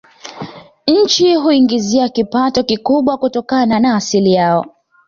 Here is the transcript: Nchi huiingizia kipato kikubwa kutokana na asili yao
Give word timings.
Nchi 0.87 1.35
huiingizia 1.35 2.09
kipato 2.09 2.63
kikubwa 2.63 3.17
kutokana 3.17 3.79
na 3.79 3.95
asili 3.95 4.33
yao 4.33 4.65